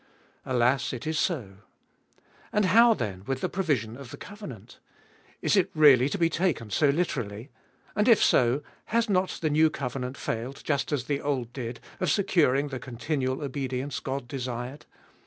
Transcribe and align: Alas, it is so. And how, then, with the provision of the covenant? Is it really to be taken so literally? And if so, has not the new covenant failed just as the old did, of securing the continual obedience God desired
Alas, 0.47 0.93
it 0.93 1.05
is 1.05 1.19
so. 1.19 1.57
And 2.51 2.65
how, 2.65 2.95
then, 2.95 3.23
with 3.27 3.41
the 3.41 3.47
provision 3.49 3.95
of 3.95 4.09
the 4.09 4.17
covenant? 4.17 4.79
Is 5.43 5.55
it 5.55 5.69
really 5.75 6.09
to 6.09 6.17
be 6.17 6.27
taken 6.27 6.71
so 6.71 6.89
literally? 6.89 7.51
And 7.95 8.07
if 8.07 8.19
so, 8.23 8.63
has 8.85 9.07
not 9.11 9.37
the 9.43 9.51
new 9.51 9.69
covenant 9.69 10.17
failed 10.17 10.61
just 10.65 10.91
as 10.91 11.03
the 11.03 11.21
old 11.21 11.53
did, 11.53 11.79
of 11.99 12.09
securing 12.09 12.69
the 12.69 12.79
continual 12.79 13.43
obedience 13.43 13.99
God 13.99 14.27
desired 14.27 14.87